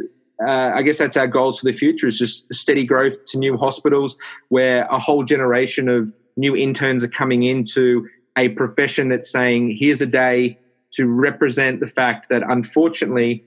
[0.48, 3.58] uh, I guess that's our goals for the future is just steady growth to new
[3.58, 4.18] hospitals
[4.48, 10.02] where a whole generation of new interns are coming into a profession that's saying, here's
[10.02, 10.58] a day
[11.00, 13.42] to represent the fact that unfortunately,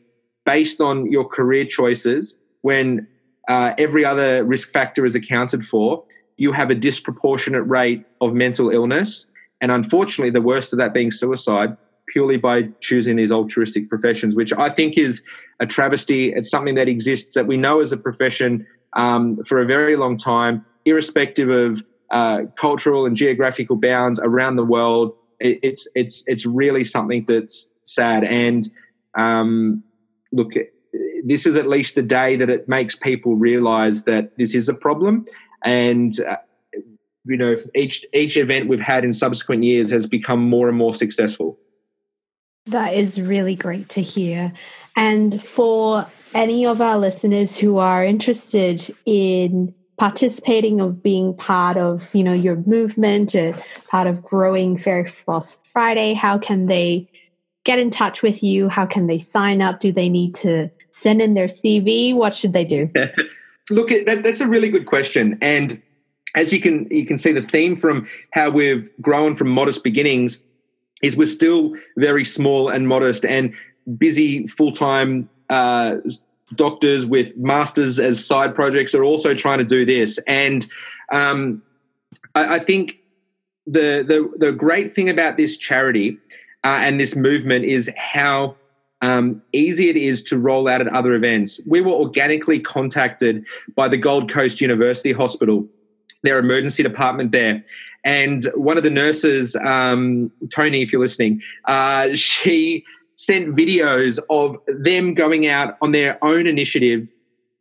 [0.47, 3.07] based on your career choices, when
[3.47, 6.03] uh, every other risk factor is accounted for,
[6.39, 9.27] you have a disproportionate rate of mental illness.
[9.61, 11.77] And unfortunately, the worst of that being suicide,
[12.09, 15.23] purely by choosing these altruistic professions, which I think is
[15.61, 16.33] a travesty.
[16.33, 20.17] It's something that exists that we know as a profession um, for a very long
[20.17, 25.13] time, irrespective of uh, cultural and geographical bounds around the world.
[25.43, 28.25] It, it's it's it's really something that's sad.
[28.25, 28.65] And
[29.17, 29.83] um,
[30.33, 30.53] look,
[31.25, 34.75] this is at least a day that it makes people realise that this is a
[34.75, 35.27] problem.
[35.65, 36.37] And uh,
[37.25, 40.95] you know, each each event we've had in subsequent years has become more and more
[40.95, 41.59] successful.
[42.67, 44.53] That is really great to hear.
[44.97, 52.13] And for any of our listeners who are interested in participating of being part of
[52.13, 53.55] you know your movement and
[53.87, 56.13] part of growing fairy floss friday.
[56.13, 57.09] How can they
[57.63, 58.69] get in touch with you?
[58.69, 59.79] How can they sign up?
[59.79, 62.91] Do they need to send in their cv what should they do?
[63.71, 65.39] Look that, that's a really good question.
[65.41, 65.81] And
[66.35, 70.43] as you can you can see the theme from how we've grown from modest beginnings
[71.05, 73.55] is we're still very small and modest and
[73.97, 75.99] busy full-time uh,
[76.55, 80.19] doctors with masters as side projects are also trying to do this.
[80.27, 80.67] And
[81.13, 81.63] um,
[82.35, 82.99] I, I, think
[83.67, 86.19] the, the, the great thing about this charity
[86.65, 88.57] uh, and this movement is how
[89.03, 91.61] um, easy it is to roll out at other events.
[91.67, 95.67] We were organically contacted by the Gold Coast University Hospital,
[96.23, 97.65] their emergency department there.
[98.05, 102.85] And one of the nurses, um, Tony, if you're listening, uh, she
[103.17, 107.11] sent videos of them going out on their own initiative,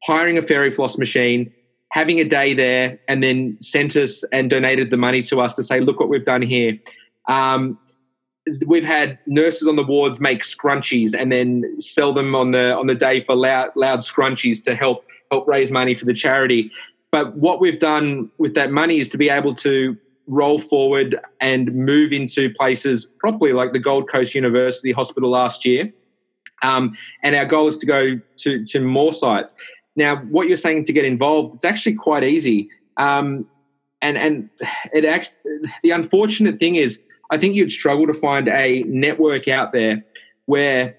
[0.04, 1.52] hiring a fairy floss machine,
[1.92, 5.64] having a day there, and then sent us and donated the money to us to
[5.64, 6.78] say, look what we've done here.
[7.28, 7.78] Um,
[8.66, 12.88] we've had nurses on the wards make scrunchies and then sell them on the on
[12.88, 16.72] the day for loud loud scrunchies to help help raise money for the charity.
[17.12, 21.74] But what we've done with that money is to be able to roll forward and
[21.74, 25.92] move into places properly like the Gold Coast University Hospital last year.
[26.64, 29.56] Um, and our goal is to go to, to more sites.
[29.96, 32.70] Now, what you're saying to get involved, it's actually quite easy.
[32.98, 33.48] Um,
[34.02, 34.50] and and
[34.94, 35.32] it act,
[35.84, 40.04] the unfortunate thing is, I think you'd struggle to find a network out there
[40.46, 40.98] where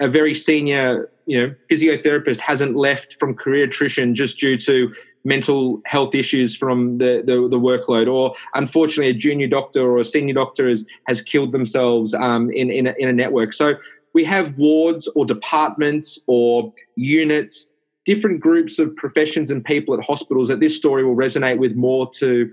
[0.00, 4.94] a very senior, you know, physiotherapist hasn't left from career attrition just due to
[5.26, 10.04] mental health issues from the, the, the, workload, or unfortunately, a junior doctor or a
[10.04, 13.52] senior doctor has, has killed themselves um, in, in a, in a network.
[13.52, 13.74] So
[14.14, 17.70] we have wards or departments or units,
[18.04, 22.08] different groups of professions and people at hospitals that this story will resonate with more
[22.12, 22.50] to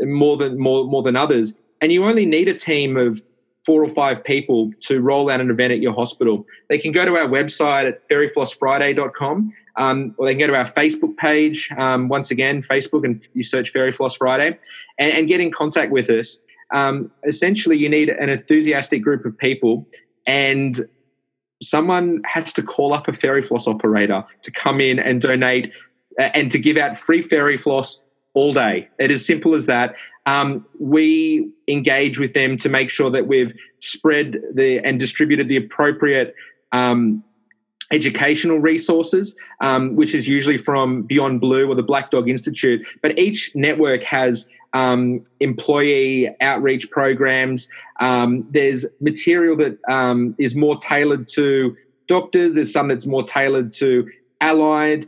[0.00, 1.56] more than more more than others.
[1.80, 3.22] And you only need a team of
[3.64, 6.46] four or five people to roll out an event at your hospital.
[6.68, 10.70] They can go to our website at fairyflossfriday.com um, or they can go to our
[10.70, 11.70] Facebook page.
[11.76, 14.58] Um, once again, Facebook, and you search Fairy Floss Friday
[14.98, 16.42] and, and get in contact with us.
[16.72, 19.86] Um, essentially, you need an enthusiastic group of people,
[20.26, 20.88] and
[21.62, 25.72] someone has to call up a Fairy Floss operator to come in and donate
[26.18, 28.02] and to give out free Fairy Floss
[28.34, 28.88] all day.
[28.98, 29.94] It is simple as that.
[30.26, 35.56] Um, we engage with them to make sure that we've spread the and distributed the
[35.56, 36.34] appropriate
[36.72, 37.22] um,
[37.90, 42.86] educational resources, um, which is usually from Beyond Blue or the Black Dog Institute.
[43.02, 47.68] But each network has um, employee outreach programs.
[48.00, 51.76] Um, there's material that um, is more tailored to
[52.08, 52.56] doctors.
[52.56, 55.06] There's some that's more tailored to allied.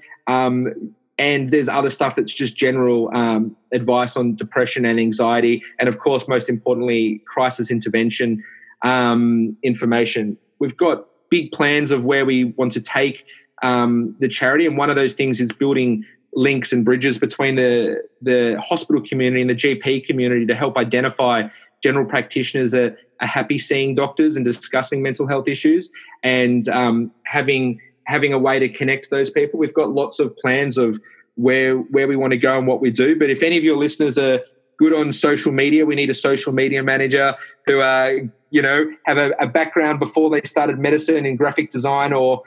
[1.19, 5.63] Um, and there's other stuff that's just general um, advice on depression and anxiety.
[5.79, 8.45] And of course, most importantly, crisis intervention
[9.63, 10.37] information.
[10.59, 13.25] We've got big plans of where we want to take
[13.63, 18.03] um, the charity, and one of those things is building links and bridges between the
[18.21, 21.49] the hospital community and the GP community to help identify
[21.83, 25.91] general practitioners that are happy seeing doctors and discussing mental health issues,
[26.23, 29.59] and um, having having a way to connect those people.
[29.59, 31.01] We've got lots of plans of
[31.35, 33.19] where where we want to go and what we do.
[33.19, 34.41] But if any of your listeners are
[34.79, 37.35] good on social media, we need a social media manager
[37.67, 38.13] who uh,
[38.51, 42.43] you know, have a, a background before they started medicine in graphic design or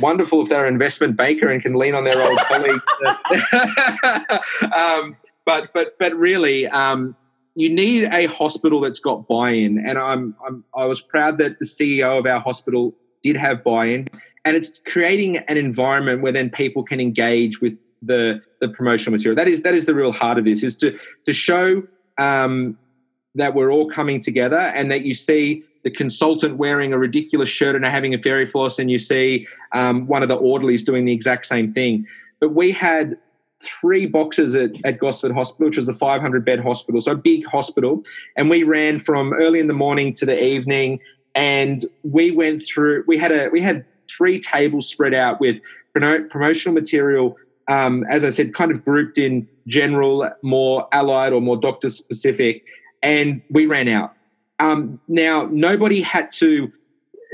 [0.00, 2.82] wonderful if they're an investment banker and can lean on their old colleagues.
[4.74, 7.16] um, but but but really, um,
[7.54, 11.66] you need a hospital that's got buy-in, and I'm, I'm I was proud that the
[11.66, 14.08] CEO of our hospital did have buy-in,
[14.44, 19.36] and it's creating an environment where then people can engage with the the promotional material.
[19.36, 21.82] That is that is the real heart of this is to to show
[22.18, 22.78] um,
[23.34, 27.74] that we're all coming together and that you see the consultant wearing a ridiculous shirt
[27.74, 31.12] and having a fairy floss and you see um, one of the orderlies doing the
[31.12, 32.06] exact same thing.
[32.38, 33.16] But we had
[33.62, 37.46] three boxes at, at Gosford Hospital, which was a 500 bed hospital, so a big
[37.46, 38.02] hospital.
[38.36, 41.00] And we ran from early in the morning to the evening
[41.34, 45.56] and we went through, we had a, we had three tables spread out with
[45.92, 47.36] promotional material
[47.68, 52.64] um, as I said, kind of grouped in general, more allied or more doctor specific
[53.02, 54.14] and we ran out.
[54.58, 56.70] Um, now, nobody had to,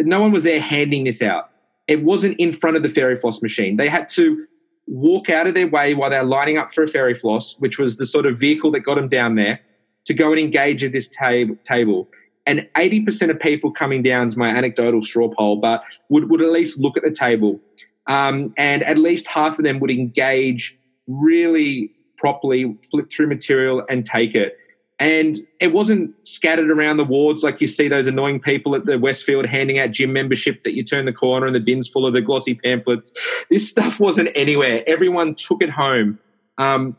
[0.01, 1.51] no one was there handing this out.
[1.89, 3.77] It wasn't in front of the fairy floss machine.
[3.77, 4.47] They had to
[4.87, 7.97] walk out of their way while they're lining up for a fairy floss, which was
[7.97, 9.61] the sort of vehicle that got them down there,
[10.05, 12.09] to go and engage at this tab- table.
[12.47, 16.51] And 80% of people coming down is my anecdotal straw poll, but would, would at
[16.51, 17.61] least look at the table.
[18.07, 20.79] Um, and at least half of them would engage
[21.09, 24.57] really properly, flip through material and take it.
[24.99, 28.99] And it wasn't scattered around the wards like you see those annoying people at the
[28.99, 32.15] Westfield handing out gym membership that you turn the corner and the bin's full of
[32.15, 33.13] the glossy pamphlets.
[33.51, 34.83] This stuff wasn't anywhere.
[34.87, 36.19] Everyone took it home.
[36.57, 36.97] Um,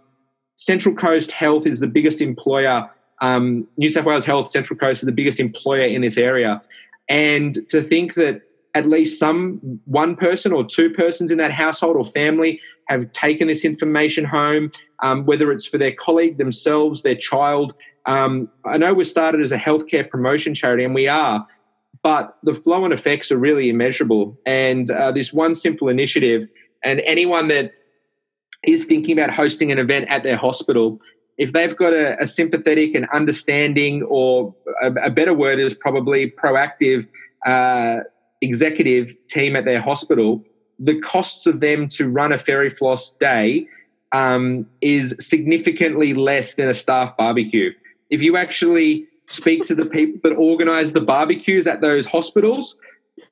[0.57, 2.89] Central Coast Health is the biggest employer.
[3.21, 6.61] Um, New South Wales Health, Central Coast is the biggest employer in this area.
[7.09, 8.41] And to think that
[8.77, 13.47] at least some one person or two persons in that household or family have taken
[13.47, 17.73] this information home, um, whether it's for their colleague, themselves, their child.
[18.05, 21.45] Um, I know we started as a healthcare promotion charity, and we are,
[22.03, 24.39] but the flow and effects are really immeasurable.
[24.45, 26.47] And uh, this one simple initiative,
[26.83, 27.71] and anyone that
[28.67, 30.99] is thinking about hosting an event at their hospital,
[31.37, 36.31] if they've got a, a sympathetic and understanding, or a, a, better word is probably
[36.31, 37.07] proactive
[37.45, 37.97] uh,
[38.41, 40.43] executive team at their hospital,
[40.79, 43.67] the costs of them to run a fairy floss day
[44.11, 47.71] um, is significantly less than a staff barbecue.
[48.09, 52.79] If you actually speak to the people that organize the barbecues at those hospitals,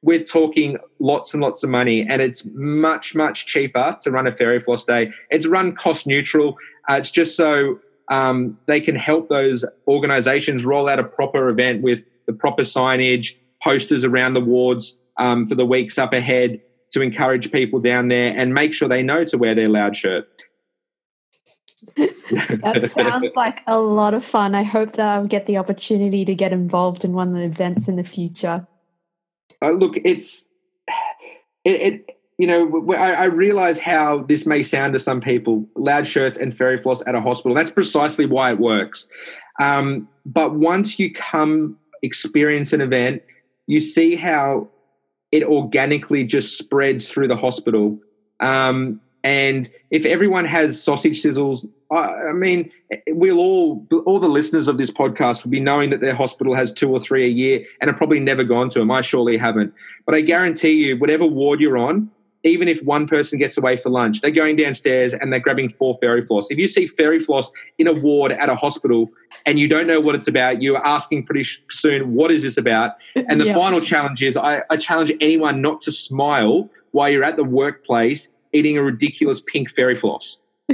[0.01, 4.35] we're talking lots and lots of money, and it's much, much cheaper to run a
[4.35, 5.11] fairy floss day.
[5.29, 6.57] It's run cost neutral.
[6.89, 7.79] Uh, it's just so
[8.09, 13.35] um, they can help those organizations roll out a proper event with the proper signage,
[13.63, 18.33] posters around the wards um, for the weeks up ahead to encourage people down there
[18.35, 20.27] and make sure they know to wear their loud shirt.
[21.97, 24.55] that sounds like a lot of fun.
[24.55, 27.87] I hope that I'll get the opportunity to get involved in one of the events
[27.87, 28.67] in the future.
[29.61, 30.45] Uh, look, it's
[31.63, 36.05] it, it you know, I, I, realize how this may sound to some people loud
[36.05, 37.55] shirts and fairy floss at a hospital.
[37.55, 39.07] That's precisely why it works.
[39.59, 43.23] Um, but once you come experience an event,
[43.67, 44.67] you see how
[45.31, 47.99] it organically just spreads through the hospital.
[48.39, 52.69] Um, and if everyone has sausage sizzles, I, I, mean,
[53.07, 56.71] we'll all, all the listeners of this podcast will be knowing that their hospital has
[56.71, 58.91] two or three a year and have probably never gone to them.
[58.91, 59.73] I surely haven't.
[60.05, 62.11] But I guarantee you, whatever ward you're on,
[62.45, 65.97] even if one person gets away for lunch, they're going downstairs and they're grabbing four
[65.99, 66.47] fairy floss.
[66.49, 69.09] If you see fairy floss in a ward at a hospital
[69.45, 72.93] and you don't know what it's about, you're asking pretty soon, what is this about?
[73.27, 73.53] And the yeah.
[73.53, 78.29] final challenge is I, I challenge anyone not to smile while you're at the workplace
[78.53, 80.39] eating a ridiculous pink fairy floss.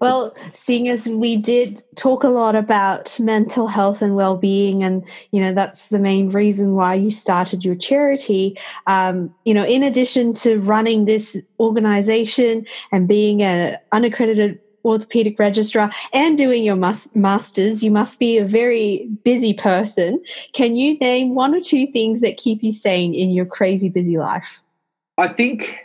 [0.00, 5.42] well, seeing as we did talk a lot about mental health and well-being, and you
[5.42, 8.58] know that's the main reason why you started your charity.
[8.86, 15.90] Um, you know, in addition to running this organization and being an unaccredited orthopedic registrar
[16.12, 20.22] and doing your masters, you must be a very busy person.
[20.52, 24.18] Can you name one or two things that keep you sane in your crazy busy
[24.18, 24.62] life?
[25.18, 25.76] I think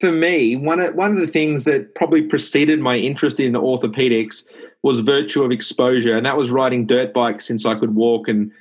[0.00, 4.44] for me, one of, one of the things that probably preceded my interest in orthopedics
[4.82, 8.52] was virtue of exposure, and that was riding dirt bikes since I could walk and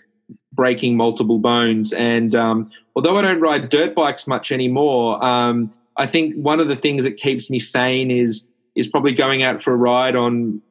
[0.54, 1.94] breaking multiple bones.
[1.94, 6.68] And um, although I don't ride dirt bikes much anymore, um, I think one of
[6.68, 10.62] the things that keeps me sane is is probably going out for a ride on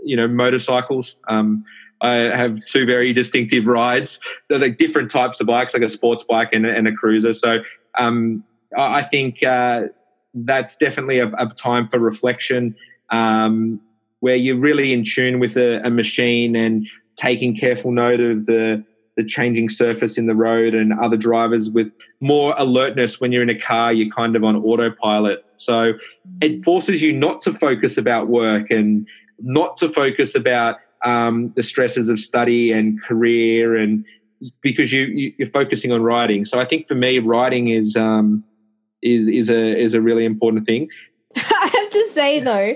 [0.00, 1.18] you know motorcycles.
[1.28, 1.64] Um,
[2.00, 4.20] I have two very distinctive rides.
[4.48, 7.32] They're like different types of bikes, like a sports bike and a, and a cruiser.
[7.32, 7.58] So
[7.98, 8.44] um,
[8.78, 9.42] I think.
[9.42, 9.88] Uh,
[10.34, 12.74] that's definitely a, a time for reflection
[13.10, 13.80] um,
[14.20, 18.84] where you're really in tune with a, a, machine and taking careful note of the
[19.16, 21.86] the changing surface in the road and other drivers with
[22.20, 25.44] more alertness when you're in a car you're kind of on autopilot.
[25.54, 25.92] So
[26.40, 29.06] it forces you not to focus about work and
[29.38, 34.04] not to focus about um, the stresses of study and career and
[34.62, 36.44] because you, you are focusing on riding.
[36.44, 38.42] So i think for me riding is um,
[39.04, 40.88] is is a is a really important thing.
[41.36, 42.74] I have to say though,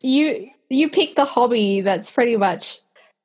[0.00, 2.80] you you pick the hobby that's pretty much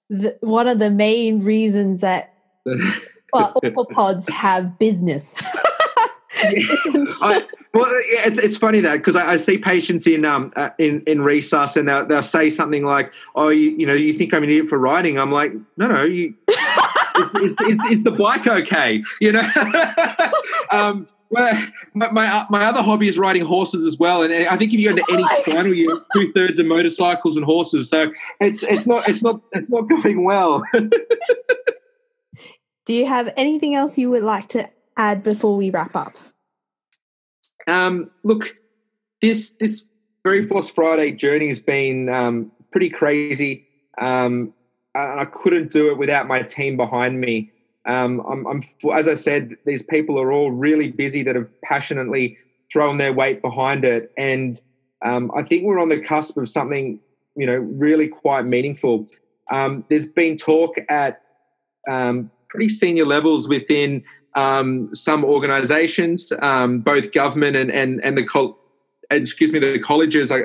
[0.09, 2.33] the, one of the main reasons that
[3.33, 3.59] well,
[3.91, 5.35] pods have business.
[6.35, 11.01] I, well, it's, it's funny that because I, I, see patients in um uh, in
[11.07, 14.43] in resus and they'll, they'll say something like, "Oh, you, you know, you think I'm
[14.43, 16.33] an idiot for riding?" I'm like, "No, no, you."
[17.35, 19.03] is, is, is, is, the bike okay?
[19.21, 19.49] You know,
[20.71, 24.73] um, well, my, my, my other hobby is riding horses as well, and I think
[24.73, 27.89] if you go to any spinal, you two thirds of motorcycles and horses.
[27.89, 30.63] So it's it's not it's not it's not going well.
[32.85, 34.67] Do you have anything else you would like to
[34.97, 36.15] add before we wrap up?
[37.67, 38.55] Um, look,
[39.21, 39.85] this this
[40.23, 43.67] Fairy Floss Friday journey has been um, pretty crazy.
[43.99, 44.53] Um,
[44.95, 47.51] I couldn't do it without my team behind me.
[47.85, 48.63] Um, I'm, I'm,
[48.93, 52.37] as I said, these people are all really busy that have passionately
[52.71, 54.59] thrown their weight behind it, and
[55.05, 56.99] um, I think we're on the cusp of something,
[57.35, 59.07] you know, really quite meaningful.
[59.51, 61.21] Um, there's been talk at
[61.89, 64.03] um, pretty senior levels within
[64.35, 68.57] um, some organisations, um, both government and and and the col-
[69.11, 70.31] excuse me, the colleges.
[70.31, 70.43] I,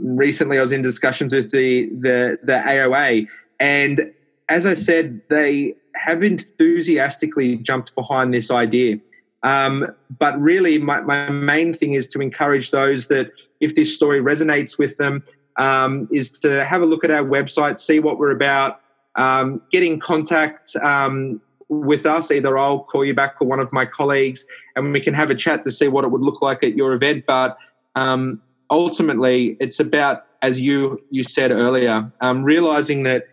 [0.00, 3.28] recently, I was in discussions with the the the AOA,
[3.60, 4.12] and
[4.52, 8.98] as I said, they have enthusiastically jumped behind this idea.
[9.42, 14.20] Um, but really, my, my, main thing is to encourage those that if this story
[14.20, 15.24] resonates with them,
[15.58, 18.80] um, is to have a look at our website, see what we're about,
[19.16, 22.30] um, get in contact um, with us.
[22.30, 24.46] Either I'll call you back or one of my colleagues,
[24.76, 26.92] and we can have a chat to see what it would look like at your
[26.92, 27.24] event.
[27.26, 27.56] But
[27.96, 28.40] um,
[28.70, 33.24] ultimately, it's about, as you you said earlier, um, realizing that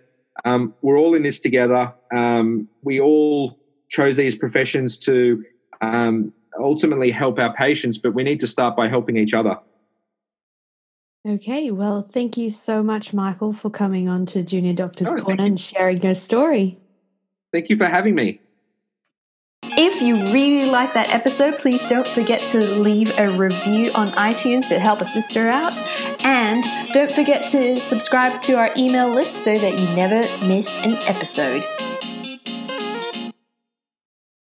[0.46, 1.94] um, we're all in this together.
[2.12, 3.60] Um, we all
[3.90, 5.44] chose these professions to
[5.82, 9.58] um, ultimately help our patients, but we need to start by helping each other.
[11.28, 15.46] Okay, well, thank you so much, Michael, for coming on to Junior Doctors oh, Corner
[15.46, 16.78] and sharing your story.
[17.52, 18.40] Thank you for having me.
[19.64, 24.68] If you really like that episode, please don't forget to leave a review on iTunes
[24.70, 25.80] to help a sister out.
[26.24, 30.96] And don't forget to subscribe to our email list so that you never miss an
[31.08, 31.64] episode.